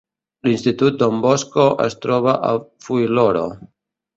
L'institut 0.45 0.97
Don 1.03 1.19
Bosco 1.25 1.67
es 1.89 1.99
troba 2.07 2.33
a 2.51 2.55
Fuiloro. 2.87 3.45